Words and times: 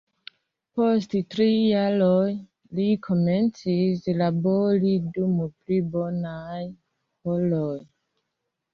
Post 0.79 1.11
tri 1.33 1.45
jaroj, 1.73 2.31
li 2.79 2.87
komencis 3.09 4.11
labori 4.25 4.97
dum 5.13 5.39
pli 5.47 5.81
bonaj 5.95 6.61
horoj. 6.67 7.81